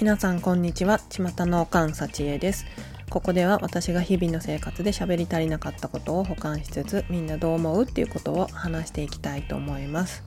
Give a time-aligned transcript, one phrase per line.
[0.00, 0.98] 皆さんこんにちは。
[1.10, 2.64] 巷のおかんさちえです。
[3.10, 10.24] ここでは私が日々の生活で喋り足りなかったことを保管しつつみんなどう思うっていうことを話していきたいと思います。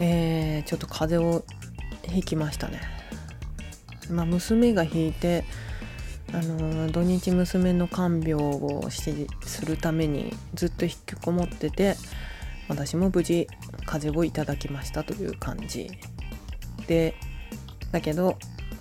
[0.00, 1.44] えー、ちょっと風邪を
[2.12, 2.80] ひきましたね。
[4.10, 5.44] まあ娘がひいて
[6.32, 11.94] あの土日娘の看病をしするためにずっと引きこもってて
[12.66, 13.46] 私も無事
[13.86, 15.88] 風邪をいただきましたという感じ。
[16.88, 17.14] で
[17.94, 18.36] だけど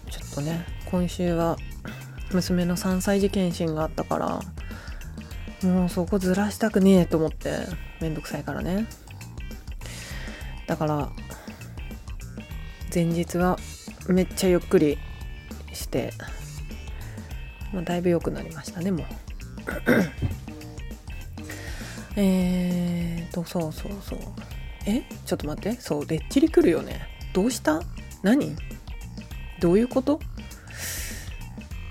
[0.10, 1.56] ちょっとね今週は
[2.32, 4.40] 娘の3歳児検診があったから
[5.70, 7.52] もうそこずらしたくねえと思って
[8.02, 8.88] めんどくさいからね。
[10.66, 11.12] だから
[12.92, 13.60] 前日は
[14.08, 14.98] めっちゃゆっくり
[15.74, 16.12] して
[17.72, 19.06] まあ、だいぶ良くなりましたねもう。
[22.18, 24.20] えーとそうそうそう。
[24.88, 25.04] え？
[25.26, 25.80] ちょっと待って。
[25.80, 27.08] そうレッチリ来るよね。
[27.32, 27.80] どうした？
[28.24, 28.56] 何？
[29.64, 30.20] どういうこと？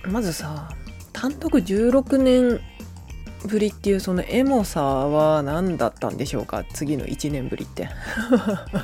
[0.04, 0.68] まずさ
[1.14, 2.60] 単独16年
[3.48, 6.64] ぶりっていうそのエモさは何だったんでしょうか？
[6.74, 7.88] 次の1年ぶりって。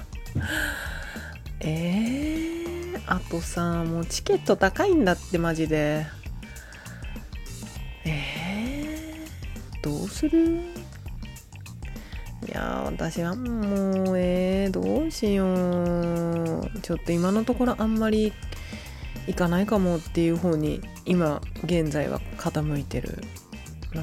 [1.61, 6.07] えー、あとさもうチケット高いんだってマジで。
[8.07, 10.61] えー、どうする？
[12.49, 15.45] いや私はもうえー、どうしよ
[16.63, 16.71] う。
[16.81, 18.33] ちょっと今のところあんまり
[19.29, 23.23] 行かないかもっていう方に今現在は傾いてる。
[23.95, 24.03] な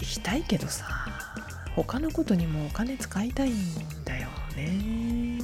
[0.00, 0.86] 行きたいけどさ
[1.76, 3.54] 他のことにもお金使いたいん
[4.04, 5.38] だよね。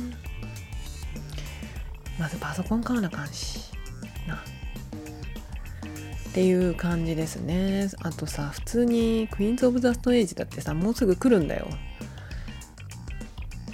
[2.18, 3.70] まずパソコン買わなあかんし
[4.26, 4.36] な。
[4.36, 4.38] っ
[6.32, 7.90] ていう感じですね。
[8.00, 11.68] あとさ普通にクイーンズ・オブ・ザ・ストレージだってさもうすぐ来るんだよ。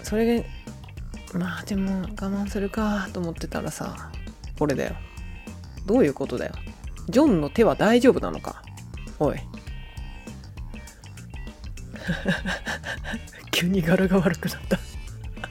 [0.03, 0.45] それ
[1.35, 4.11] まあでも我慢するかと思ってたらさ
[4.59, 4.95] これだよ。
[5.87, 6.53] どういうことだよ。
[7.09, 8.63] ジョンの手は大丈夫なのか。
[9.19, 9.37] おい。
[13.51, 14.79] 急に柄が悪くなった。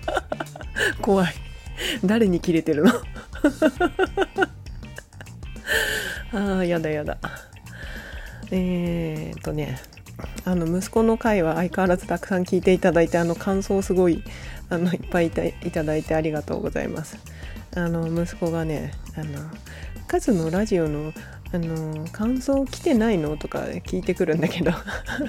[1.01, 1.33] 怖い。
[2.03, 2.91] 誰にキレてるの？
[6.55, 7.17] ああやだやだ。
[8.49, 9.79] えー、っとね。
[10.45, 14.23] あの息子の回は相変わらずたくさん聞いていただいてあの感想すごい
[14.69, 17.17] あのいっぱいいただいてありがとうございます。
[17.75, 19.39] あの息子がねあの
[20.07, 21.13] カズのラジオの
[21.53, 24.71] あの感想来てないのとか聞いてくるんだけど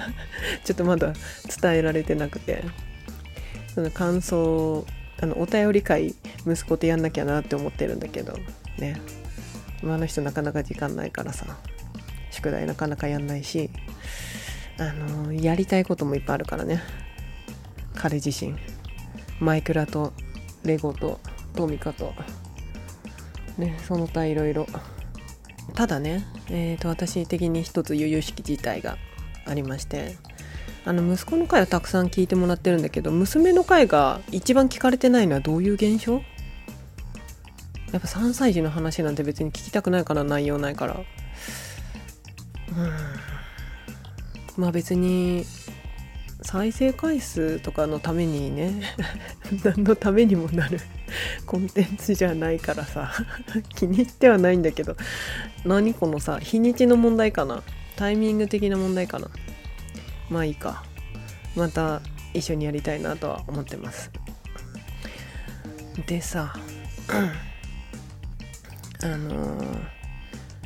[0.65, 1.13] ちょっとまだ
[1.61, 2.63] 伝えられてなくて
[3.75, 4.87] その感想
[5.21, 6.15] あのお便り会
[6.47, 8.37] 息子とやんなきゃなって思ってるんだけど
[8.77, 8.99] ね。
[9.83, 11.45] あの人なかなか時間ないからさ
[12.31, 13.69] 宿題なかなかやんないし。
[14.77, 16.81] あのやりたいこともいっぱいあるからね。
[17.93, 18.55] 彼自身。
[19.39, 20.13] マイクラと
[20.63, 21.19] レゴと
[21.55, 22.13] トミカと。
[23.57, 24.67] ねその他いろいろ。
[25.73, 28.97] ただね、えーと、私的に一つ悠々しき事態が
[29.45, 30.17] ありまして。
[30.87, 36.21] あの息子の回はたくさん聞いてもらってるんだけど娘の回が一番聞かれてないのはどういう現象？
[37.91, 40.93] やっぱ3歳児の話なんて別に聞きたくないから内容ないから。
[40.93, 41.05] うん。
[44.57, 45.45] まあ別に
[46.41, 48.81] 再生回数とかのためにね
[49.63, 50.79] 何のためにもなる
[51.45, 53.11] コンテンツじゃないからさ
[53.75, 54.95] 気に入ってはないんだけど
[55.65, 57.63] 何このさ日にちの問題かな
[57.95, 59.29] タイミング的な問題かな
[60.29, 60.83] まあいいか。
[61.55, 62.01] また
[62.33, 64.11] 一緒にやりたいなとは思ってます。
[66.05, 66.53] でさ
[69.01, 69.79] あのー、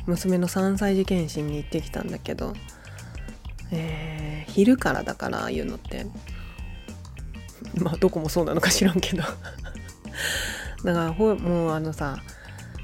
[0.06, 2.54] 娘の3歳児検診に行ってきたんだけど
[3.72, 6.06] えー、昼からだからああいうのって。
[7.74, 9.22] まあどこもそうなのか知らんけど。
[9.22, 9.38] だか
[10.84, 12.18] らほもうあのさ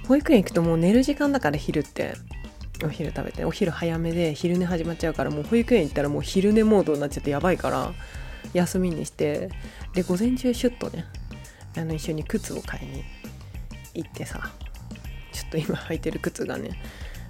[0.06, 2.14] 保育園行くともう寝る時間だから昼って。
[2.84, 3.44] お昼食べて。
[3.44, 7.92] お昼早めで昼寝始まっちゃうからもう保育園行ったらもう昼寝モードになっちゃってやばいから
[8.52, 9.50] 休みにして。
[9.96, 11.06] で午前中シュッとね
[11.74, 13.04] あの一緒に靴を買いに
[13.94, 14.52] 行ってさ
[15.32, 16.70] ちょっと今履いてる靴がね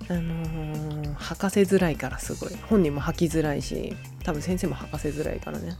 [0.09, 2.55] あのー、履かせづらいからすごい。
[2.69, 5.77] 本人も履きづらいし多分先生も履かせづらいからね。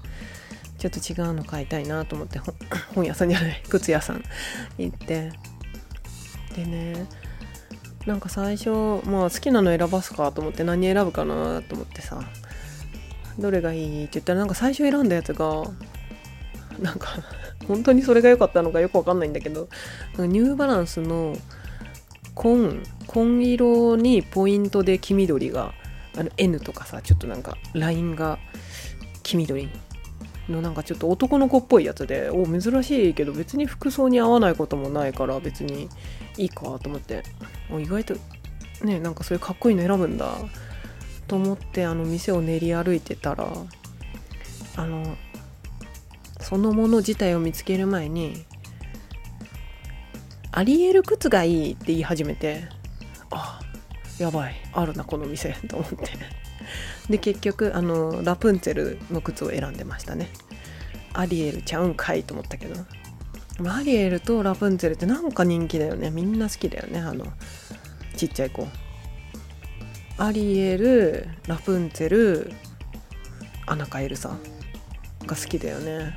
[0.79, 2.39] ちょっと違うの買いたいなと思って
[2.95, 4.23] 本屋さんじゃない 靴屋さん
[4.79, 5.33] 行って。
[6.55, 7.07] でね
[8.07, 8.71] なんか最初
[9.05, 12.21] まあ好きなの選ばすかと思って何選ぶかなと思ってさ。
[13.39, 15.65] どれがいいって言ったらなんか最初選んだやつが
[16.81, 17.09] なんか
[17.67, 19.69] 本当にそれが良かったのかよくわかんないんだけど
[20.19, 21.37] ニューバランスの
[22.37, 25.73] 紺紺色にポイントで黄緑が
[26.17, 28.39] あの N とかさちょっとなんかラインが
[29.25, 29.69] 黄緑
[30.49, 35.89] のなんかちょっと男の子っぽいやつでお珍しいけど別に服装に合わないこともないから別に
[36.37, 37.25] いいかと思って。
[37.71, 38.15] お意外と
[38.85, 40.33] ねなんかそういうかっこいいの選ぶんだ。
[41.27, 43.49] と思ってあの店を練り歩いてたら
[44.77, 45.17] あの
[46.41, 48.45] そのもの自体を見つける前に
[50.53, 52.65] アリエル靴がいいって言い始めて
[53.31, 53.61] あ
[54.19, 56.11] やばいあるなこの店 と思って。
[57.11, 60.31] で結局あのラプンツェルの靴を選んでましたね。
[61.13, 62.85] アリエルちゃうんかいと思ったけど。
[63.71, 66.11] アリエルとラプンツェルってなんか人気だよね。
[66.11, 67.27] みんな好きだよねあの
[68.17, 68.67] ちっちゃい子。
[70.19, 72.53] アリエルラプンツェル
[73.67, 74.41] アナカエルさん
[75.27, 76.15] が好きだよね。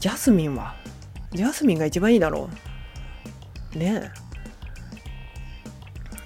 [0.00, 0.74] ジャスミンは
[1.34, 2.50] ジャスミンが一番いいだろ
[3.74, 3.78] う。
[3.78, 4.10] ね。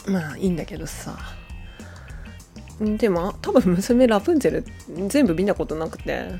[0.06, 1.16] えまあいいんだけどさ。
[2.80, 6.32] でも多分娘ラプンツェル全部見たことなくて。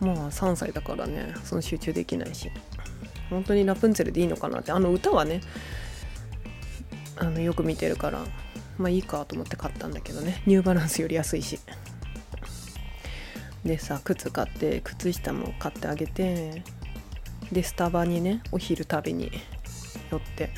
[0.00, 1.34] まあ3歳だからね。
[1.44, 2.50] その集中できないし。
[3.28, 4.72] 本当にラプンツェルでいいのかなって。
[4.72, 5.40] あの歌はね
[7.16, 8.24] あのよく見てるから
[8.78, 10.42] まあいいかと思って買ったんだけどね。
[10.46, 11.58] ニューバランスより安いし。
[13.64, 16.62] でさ靴買って靴下も買ってあげて。
[17.52, 19.30] でスタバにねお昼食べに
[20.10, 20.50] 寄って。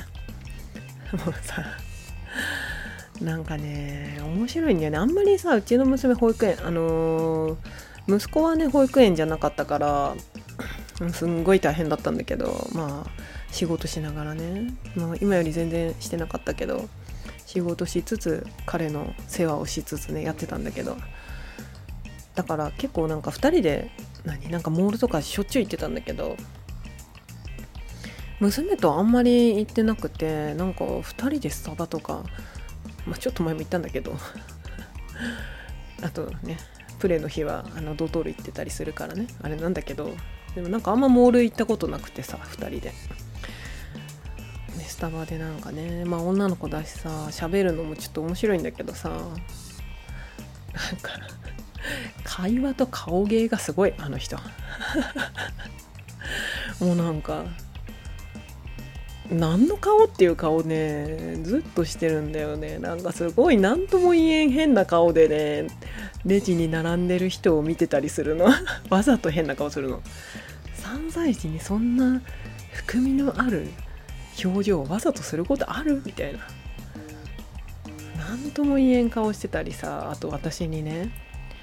[1.11, 1.63] もうさ
[3.21, 4.97] なんかね面白いんだよね。
[4.97, 10.15] あんまりさうちの娘保育園あのー、息子はね保育園じゃなかったから
[11.13, 13.09] すんごい大変だったんだけどまあ
[13.51, 16.89] 仕事しながらね、まあ、今より全然してなかったけど
[17.45, 20.97] 仕事しつつ彼の世話をしつつねやってたんだけど。
[22.35, 23.89] だから結構なんか2人で
[24.25, 26.35] 何なんかモールとかしょっちゅう行ってたんだけど
[28.39, 32.23] 娘とあんまり行ってなくてなんか2人でスタバとか
[33.05, 34.15] まあ、ちょっと前も言ったんだけど
[36.01, 36.57] あとね
[36.99, 40.11] プレーの日はあのドトール行ってたりするからねあれなんだけど
[40.55, 42.93] でもなんかあんまモール行ったことなくてさ2人で、ね、
[44.87, 49.19] スタバでなんかねまあ女の子だしさ喋るのもちょっと面白いんだけどさなん
[51.01, 51.11] か
[52.23, 54.37] 会話と顔芸がすごいあの人。
[56.81, 57.45] もうなんか
[59.31, 62.77] 何の顔っていう顔ねずっとしてるんだよね。
[62.77, 65.67] なんかすごい何とも言えん変な顔でね
[66.25, 68.47] レジに並んでる人を見てたりするの。
[68.89, 70.01] わざと変な顔するの。
[70.77, 72.21] 3歳児にそんな
[72.71, 73.67] 含みのある
[74.43, 76.01] 表情をわざとすることある？
[76.05, 76.39] みたいな。
[78.17, 81.09] 何とも言えん顔してたりさあと私にね。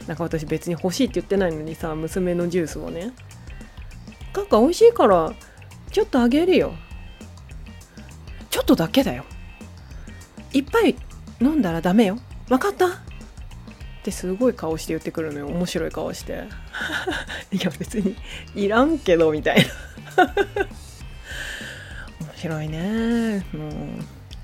[0.08, 3.12] なんか私別に欲しいって言ってないのにさ娘のジュースをね
[4.34, 5.32] 「カカ美味しいから
[5.92, 6.74] ちょっとあげるよ」
[8.62, 9.24] っとだけだよ。
[10.52, 10.96] いっぱい
[11.40, 12.18] 飲んだらダメよ。
[12.48, 12.86] 分かった？
[12.86, 12.90] っ
[14.04, 15.46] てすごい顔して言ってくるのよ。
[15.48, 16.44] 面白い顔して。
[17.52, 18.16] いや別に
[18.54, 19.64] いらんけどみたい
[20.16, 20.24] な。
[22.20, 23.46] 面白いね。
[23.52, 23.72] もう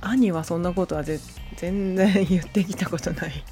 [0.00, 3.44] 兄はそんなことは全然言ってきたことない。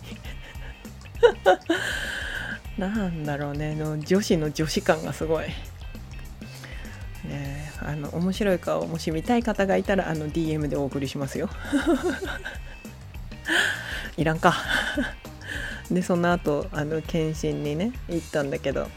[2.78, 3.74] なんだろうね。
[3.74, 5.46] の女子の女子感がすごい。
[7.86, 11.48] あの面白い顔もし見たい方がいたらあの DM でお送りしますよ。
[14.18, 14.54] いらんか。
[15.90, 18.88] でその後あの検診にね行ったんだけど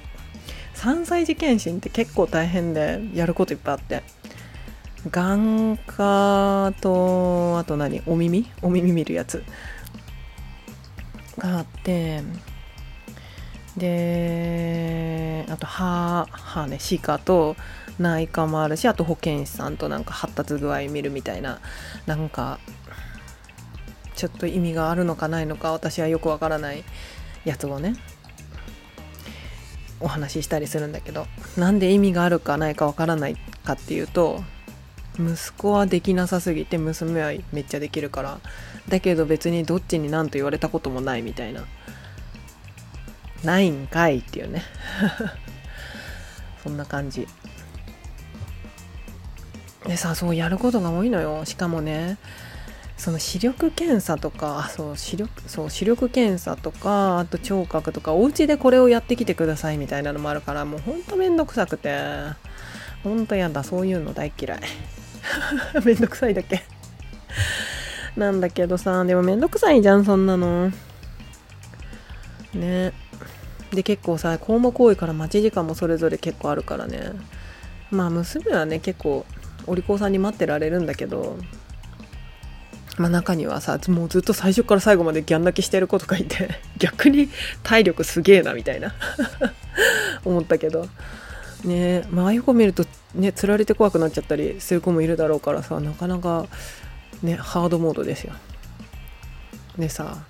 [0.73, 4.01] 3歳児検診って結構大変でやることいっぱいあって
[5.11, 8.49] 眼科とあと何お耳？
[8.63, 9.43] お耳見るやつ。
[11.37, 12.21] があって
[13.77, 17.55] であと歯歯ね歯科と
[17.99, 21.59] 内科もあるしあと保健師さんとなんか発達具合見るみたいな
[22.05, 22.59] なんか
[24.15, 26.83] ちょっと意味があるのかないのか私はよくわからない
[27.45, 27.95] やつをね
[29.99, 31.27] お話ししたりするんだけど
[31.57, 34.43] なんで意味があるかないかわからないかっていうと
[35.19, 38.39] 息子はできなさすぎて娘はめっちゃできるから
[38.87, 41.65] だけど別にどっちに何と言われたこともないみたいな
[43.43, 44.63] ないんかいっていうね。
[46.63, 47.27] そんな感じ。
[49.89, 51.43] でさそうやることが多いのよ。
[51.45, 52.19] しかもね
[52.95, 61.99] その視力検査とかそう視力そう視力検査とかあと聴覚とかお家でこれをやってきてくださいみたいなのもあるからもうほんとめんどくさくて。
[63.03, 64.59] ほんとやだそういうの大嫌い。
[65.85, 66.63] めんどくさいだけ。
[68.15, 70.71] なんだけどさでもめんどくさいじゃんそんなの。
[72.53, 72.93] ね。
[73.71, 77.13] で結構さ項目多いから待ち時間もそれぞれ結構あるからね。
[77.89, 79.25] まあ娘はね結構
[79.69, 81.37] お利口さんに待ってられるんだけど
[82.99, 87.29] まあ、中にはさもうずっと最初から最後までギャン泣きしてる子とかいて 逆に
[87.63, 88.93] 体力すげえなみたいな
[90.25, 90.87] 思ったけど。
[91.63, 92.85] ねまああいう子見ると
[93.15, 96.45] ねつられて怖くなっちゃったりする子もいるだろうからさなかなか
[97.21, 98.31] ねハードモードですよ。
[99.77, 100.23] でさ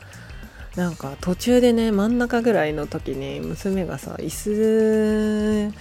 [0.76, 5.74] なんか途中でね真ん中ぐらいの時に娘がさ椅子、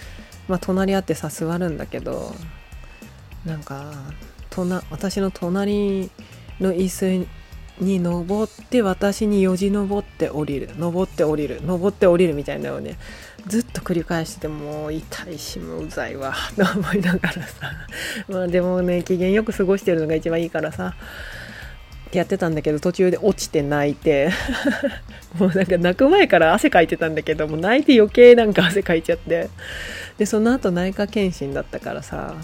[0.48, 2.34] まあ、隣り合ってさ座るんだけど
[3.44, 3.92] なんか
[4.90, 6.10] 私の隣
[6.60, 7.26] の椅子
[7.80, 10.70] に登って私によじ登って降りる。
[10.76, 11.60] 登って降りる。
[11.64, 12.98] 登って降りるみたいなのをね
[13.46, 16.34] ずっと繰り返してもう痛いしもううざいわ。
[16.56, 17.72] と思いながらさ。
[18.28, 20.94] まあでもね機嫌よく過ごしてるのが一番いいからさ。
[22.10, 24.30] やってたんだけど途中で落ちて泣いて。
[25.38, 29.50] もうなんか泣く前から汗かいてたんだけども泣いて余計なんか汗かいちゃって。
[30.16, 32.34] でその後内科検診だったからさ。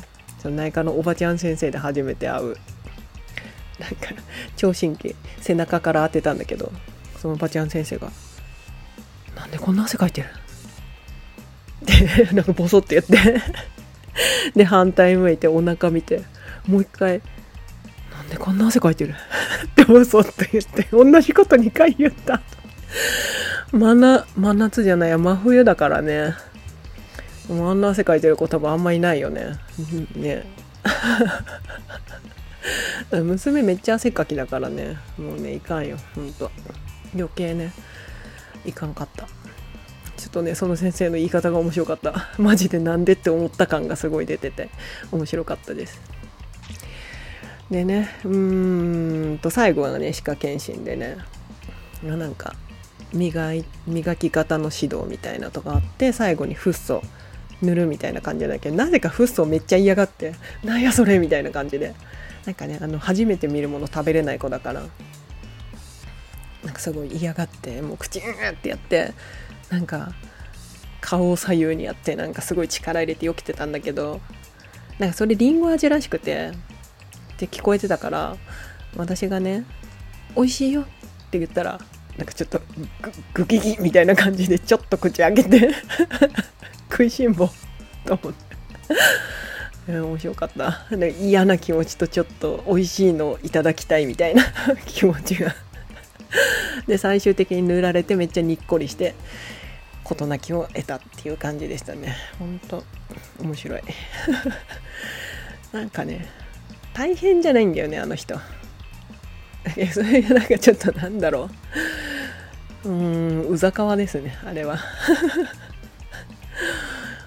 [0.45, 2.57] その内科のおばちゃん先生で初めて会う
[3.79, 4.11] なんか
[4.57, 6.71] 聴診器背中から当てたんだけど
[7.17, 8.13] そのおばちゃん先生が
[9.35, 10.29] 「なんでこんな汗かいてる?」
[11.83, 13.41] ってなんかボソって言って
[14.55, 16.23] で反対向いてお腹見て
[16.67, 17.23] もう一回
[18.15, 19.15] 「なんでこんな汗かいてる?」
[19.65, 22.43] ってボソって言って同じこと2回言った
[23.73, 26.35] 真な真夏じゃないや真冬だからね
[27.51, 29.59] あんな汗かいてる子多分あんまいないよね。
[30.17, 30.45] ね。
[33.13, 34.97] 娘めっちゃ汗かきだからね。
[35.19, 35.99] もうねいかんよ。
[36.15, 36.51] ほんと。
[37.15, 37.73] 余計ね。
[38.65, 39.27] いかんかった。
[40.17, 42.31] ちょっとねその先生の言い方が面白かった。
[42.39, 44.71] マジでなんでって思った感がすごい出てて。
[45.13, 46.01] 面白かったです。
[47.71, 51.19] でねうーんと最後はね歯科検診でね。
[52.03, 52.55] なんか
[53.13, 57.03] 磨い磨き方の指導みたいなとかあって最後にフッ素
[57.65, 61.95] 塗るみたいな感じだけどなぜかフッ素めっちゃ嫌がってなんやそれみたいな感じで。
[62.47, 64.83] なんかねあの初めて見るもの食べれない子だから
[66.63, 69.13] なんかすごい嫌がってもう口うんってやって
[69.71, 70.13] なんか
[71.01, 74.21] 顔を左右にやってなんかすごい力入れてよけてたんだけど
[74.99, 76.53] なんかそれりんご味らしくて
[77.35, 78.37] って聞こえてたから
[78.97, 79.65] 私がね
[80.37, 80.85] 「美味しいよ」っ
[81.31, 81.81] て言ったら
[82.17, 82.61] なんかちょっと
[83.33, 85.75] グギギみたいな感じでちょっと口開けて
[86.91, 87.49] 食いしん坊
[88.05, 88.45] と思って。
[90.01, 90.87] 面白かった。
[91.21, 94.45] 嫌な気持ちとちょっと美味しいのをいただきたいみたいな
[94.87, 95.55] 気持ちが。
[96.87, 99.15] で最終的に塗られてめっちゃにっこりして
[100.03, 102.17] 事なきを得たっていう感じでしたね。
[102.39, 102.85] ほんと
[103.41, 103.83] 面白い。
[105.73, 106.29] なんかね
[106.93, 108.39] 大変じゃないんだよねあの人。
[109.93, 111.51] それがなんかちょっとなんだろ
[112.85, 112.89] う。
[112.89, 114.79] うーんうざかわですねあれは。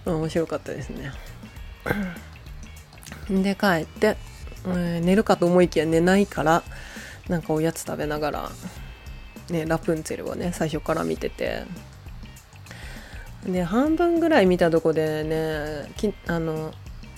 [0.05, 1.11] 面白かったですね。
[3.29, 4.17] で帰って、
[4.65, 6.63] えー、寝るかと思いきや寝ないから
[7.27, 8.51] なんかおやつ食べながら、
[9.49, 11.63] ね、ラプンツェルをね最初から見てて。
[13.45, 16.73] で半分ぐらい見たとこでねきあの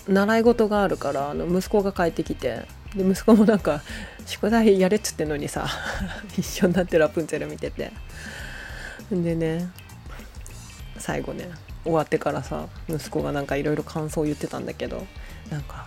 [0.06, 3.82] 習い事があるからあの息子が帰ってきてで息子もなんか
[4.26, 5.66] 宿題やれっつってんのにさ
[6.38, 7.92] 一緒になってラプンツェル見てて。
[9.10, 9.68] でね
[10.98, 11.50] 最後ね
[11.84, 15.06] 終わってからさ息子がなんかいろいろ感想を言ってたんだけど
[15.50, 15.86] なんか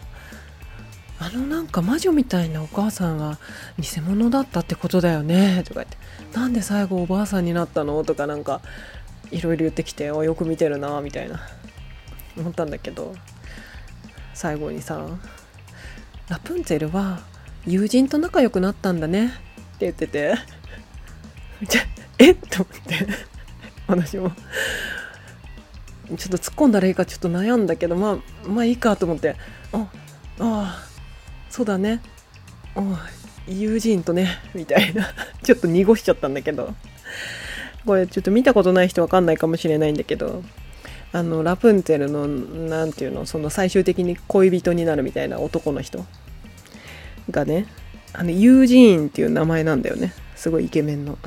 [1.20, 3.38] あのなんか魔女みたいなお母さんは
[3.80, 5.98] 偽物だったってことだよねとか言って
[6.38, 8.04] なんで最後おばあさんになったの？
[8.04, 8.62] とかなんか
[9.32, 11.40] いろいろ言ってきてよく見てるなみたいな
[12.36, 13.14] 思ったんだけど
[14.34, 15.06] 最後にさ
[16.28, 17.20] ラプンツェルは
[17.66, 19.40] 友人と仲良くなったんだねって
[19.82, 20.34] 言ってて
[22.18, 22.32] え？
[22.32, 23.08] っと思って
[23.88, 24.32] 私も。
[26.08, 29.36] ちょっと突っ込んだらいいかちょっと悩んだけどまあまあいいかと思って。
[29.72, 29.88] あ
[30.40, 30.80] あ
[31.50, 32.02] そうだね。
[33.48, 35.14] 友人とねみたいな。
[35.44, 36.74] ちょっと濁しちゃったんだけど。
[37.86, 40.44] これちょっと見たことない人わかんないかもしれないんだけど。
[41.12, 46.06] あのラプンツェルの何て言うのその最終的に恋人になるみたいな男の人。
[47.30, 47.68] がね
[48.12, 50.14] あのユージーンっていう名前なんだよね。
[50.36, 51.18] すごいイケメンの。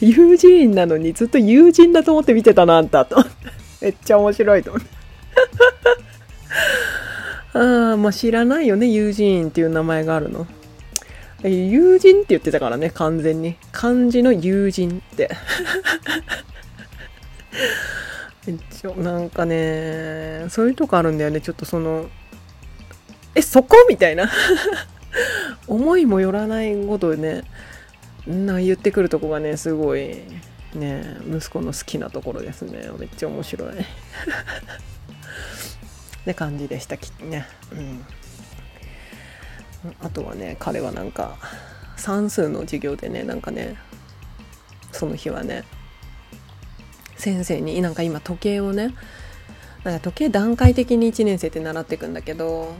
[0.00, 3.04] 友人なのにずっと友人だと思って見てたなあんた。
[3.04, 3.16] と
[3.80, 4.88] めっちゃ面白いと思って
[7.58, 10.46] ああまあ知らないよね友人っていう名前があるの。
[11.42, 13.56] 友人って言ってたからね完全に。
[13.70, 15.30] 漢字の友人って。
[18.80, 21.40] ちょなんかねそういうとこあるんだよね。
[21.40, 22.06] ちょっとその
[23.34, 23.86] えそこ？
[23.88, 24.30] みたいな。
[25.66, 27.42] 思いもよらないことをね。
[28.28, 30.16] な言ってくるとこがねすごい
[30.74, 32.90] ね息子の好きなところですね。
[32.98, 33.70] めっちゃ面白い。
[33.80, 33.82] っ
[36.24, 36.98] て感じでした。
[36.98, 37.46] きっとね。
[37.72, 38.04] うん。
[40.00, 41.38] あとはね彼はなんか
[41.96, 43.76] 算数の授業でねなんかね
[44.92, 45.64] その日はね
[47.16, 48.94] 先生になんか今時計をね
[49.84, 52.74] なんか時計段階的に1年生って習っていくんだけど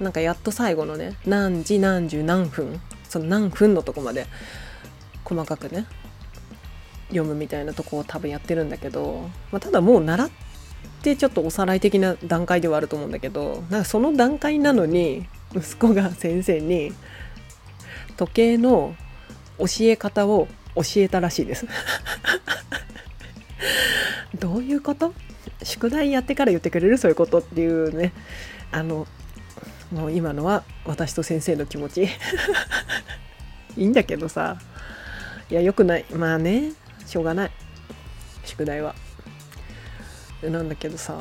[0.00, 4.26] なんかやっと最後のね何時何時何分その何分のとこまで
[5.30, 5.86] 細かくね
[7.10, 10.30] 読むみたいなとこを多分やってるんだけど、まあ、ただもう習っ
[11.02, 16.92] てちょっとおさらい的な段階ではあると思うんだけどなんかその段階なのに息子が先生に
[18.16, 18.94] 時計の
[19.58, 21.66] 教え方を教えたらしいです。
[24.38, 25.12] どういうこと？
[25.62, 26.98] 宿題やってから言ってくれる？
[26.98, 28.12] そういうことっていうね。
[28.72, 29.06] あの
[29.90, 32.08] もう今のは私と先生の気持ち。
[33.76, 34.58] いいんだけどさ。
[35.50, 36.04] いやよくない。
[36.12, 36.72] まあね
[37.06, 37.50] しょうがない。
[38.44, 38.94] 宿題は。
[40.42, 41.18] なんだけどさ。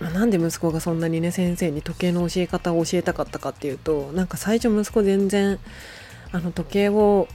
[0.00, 5.58] なんで息子がそんなにね先生に時計の教え方を教えたかったかっていうとなんか最初息子全然
[6.32, 7.28] あの時計を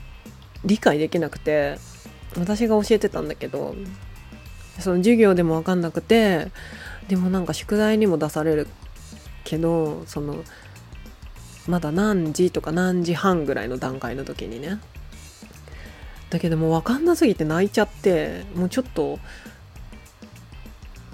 [0.64, 1.78] 理解できなくて
[2.36, 3.76] 私が教えてたんだけど
[4.80, 6.50] その授業でも分かんなくて
[7.06, 8.66] でもなんか宿題にも出される
[9.44, 10.42] けどその
[11.68, 14.80] まだ何時とか何時半ぐらいの段階の時にね
[16.30, 19.18] だけどもう分かんなすぎて泣いちゃってもうちょっと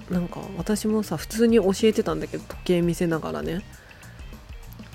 [0.09, 3.61] なんか私もさ普通に教えてたんだけど時計見せながらね。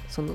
[0.08, 0.34] その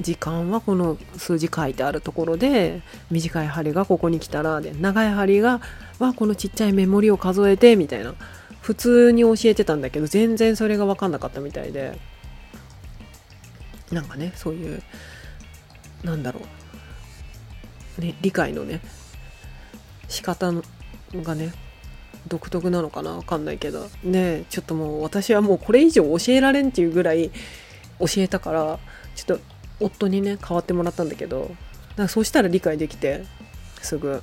[0.00, 5.60] 時間はこの数字書いてあるところで短い針がここに来たらで長い針が
[6.00, 8.14] はこのちっちゃいメモリを数えてみたいな。
[8.60, 11.98] 普通に教えてたんだけど全然それが分かんなかったみたいで。
[13.92, 14.82] なんかねそういう
[16.02, 16.42] なんだろう、
[17.98, 18.80] ね、理解のね
[20.08, 21.52] 仕方がね
[22.26, 23.88] 独特なのかな分かんないけど。
[24.02, 27.30] ねちょっともう私はもうこれ以上教えられんっていうぐらい
[28.00, 28.78] 教えたから
[29.14, 29.44] ちょっと
[29.80, 31.54] 夫にね代わってもらったんだけど
[31.96, 33.24] だかそうしたら理解できて
[33.80, 34.22] すぐ。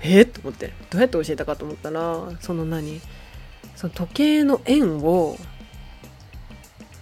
[0.00, 0.72] えっと思って。
[0.90, 3.00] どうやって教えたかと思ったらその何？
[3.76, 5.36] その時計の円を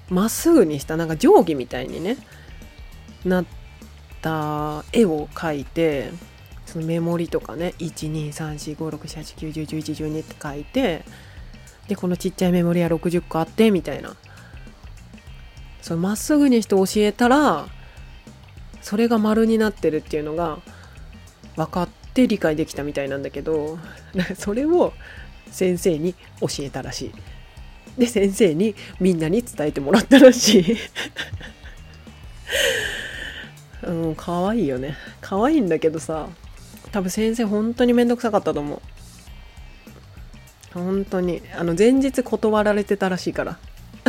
[0.09, 2.16] まっすぐにしたなんか定規みたいにね
[3.25, 3.62] なって
[4.22, 6.11] た絵を描いて
[6.64, 11.04] そのメモリとかね123456789101112って書いて
[11.88, 14.16] でこのちっちゃいメモリは60個あってみたいな
[15.82, 17.66] そまっすぐにして教えたら
[18.80, 20.61] それが丸になってるっていうのが
[21.56, 23.78] 分かって理解できたみたいなんだけど
[24.38, 24.92] それを
[25.50, 27.12] 先生に教えたらしい。
[27.98, 30.76] で先生にみんなに伝えてもらったらしい。
[33.83, 34.97] うん、可愛いよね。
[35.21, 36.29] 可愛いんだけどさ、
[36.92, 38.81] 多分先生本当にめんどくさかったと思う。
[40.75, 41.42] 本当に。
[41.57, 43.59] あの、前日断られてたらしいから。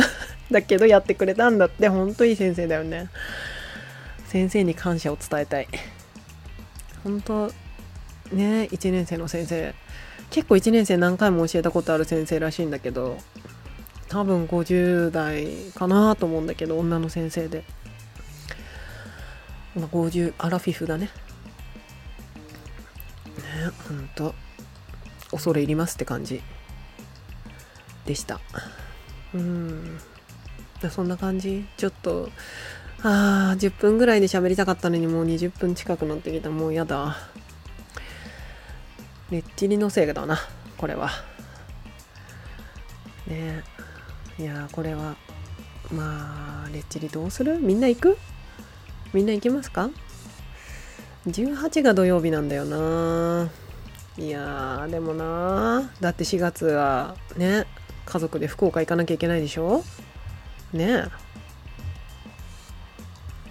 [0.50, 3.08] だけどやってくれたんだって、本当いい先生だよね。
[4.26, 5.68] 先生に感謝を伝えたい。
[7.02, 7.46] 本当
[8.32, 9.74] ね、1年生の先生。
[10.30, 13.18] 結構1年生何回も教えたことある先生らしいんだけど、
[14.08, 17.64] 多分50代かなと思うんだけど、女の先生で。
[19.76, 21.06] まあ、50アラフィフだね。
[21.06, 21.10] ね
[23.88, 24.34] ほんと。
[25.30, 26.42] 恐れ入りますって感じ
[28.06, 28.40] でした。
[29.34, 29.98] うん。
[30.90, 31.66] そんな感じ。
[31.76, 32.30] ちょっと
[33.02, 36.50] あー10分ぐらいで喋りたかったのにもう20分近くなってきた。
[36.50, 37.16] もうやだ。
[39.30, 40.38] レッチリのせいだな
[40.76, 41.10] これは。
[43.26, 43.64] ね。
[44.38, 45.16] いやこれは
[45.90, 47.58] まあレッチリどうする？
[47.58, 48.18] みんな行く？
[49.14, 49.88] みんな行きますか
[51.28, 53.48] ？18が土曜日なんだよな。
[54.18, 57.66] いやでもなだって4月はね
[58.04, 59.82] 家族で福岡行かなきゃいけないでしょ？
[60.72, 61.04] ね。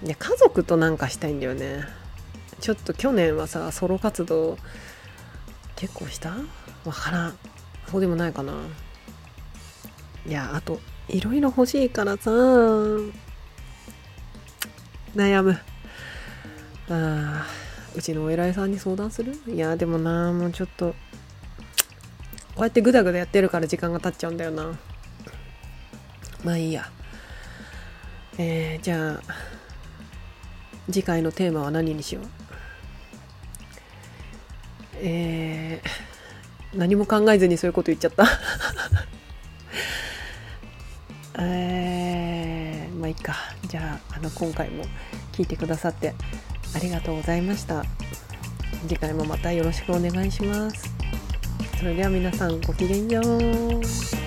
[0.04, 1.86] えいや家族となんかしたいんだよね。
[2.60, 4.58] ちょっと去年はさソロ活動
[5.78, 6.32] 結構した？
[6.86, 7.38] わからん。
[7.89, 8.54] そうでもないかな。
[10.28, 12.32] いやあといろいろ欲しいからさ
[15.15, 15.60] 悩む。
[16.89, 17.45] あ
[17.95, 19.34] うちのお偉いさんに相談する？
[19.47, 20.95] いやでもなもうちょっと
[22.56, 24.78] こうやってグダグダやってるから時間が経っちゃうんだよな。
[26.43, 26.89] まあいいや。
[28.38, 29.21] えー、じゃあ
[30.88, 32.26] 次回のテーマは何にしよう？
[34.95, 38.26] えー、何も考えずにそういうこと言っちゃった。
[41.39, 42.62] えー、
[43.04, 43.36] まあいいか。
[43.68, 44.86] じゃああの今回も
[45.34, 46.13] 聞いてくださって
[46.74, 47.84] ありがとうございました。
[48.88, 50.89] 次回もまたよろしくお願いします。
[51.78, 54.23] それでは皆さんごきげんよう。